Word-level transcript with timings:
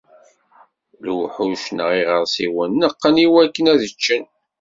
Lewḥuc, 1.05 1.63
neɣ 1.71 1.89
iɣeṛsiwen, 2.01 2.71
neqqen 2.75 3.15
i 3.25 3.27
wakken 3.31 3.65
ad 3.73 3.81
ččen. 3.95 4.23